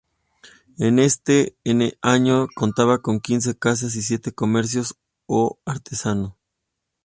[0.79, 1.55] En ese
[2.01, 6.33] año contaba con quince casas y siete comercios o artesanos.